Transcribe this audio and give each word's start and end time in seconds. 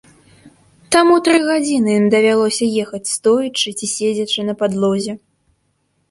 Таму 0.93 1.15
тры 1.25 1.37
гадзіны 1.49 1.91
ім 1.99 2.07
давялося 2.15 2.65
ехаць 2.83 3.07
стоячы 3.17 3.73
ці 3.79 3.85
седзячы 3.91 4.47
на 4.49 4.53
падлозе. 4.63 5.13